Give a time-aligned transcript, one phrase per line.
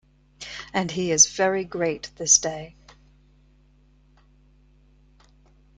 [0.73, 2.75] And he is very great this day.